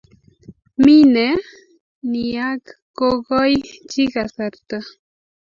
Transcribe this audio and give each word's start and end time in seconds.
mii 0.83 1.05
nee 1.13 1.35
ni 2.09 2.21
yak 2.37 2.61
kogoi 2.97 3.55
chii 3.89 4.11
kasarta 4.13 4.77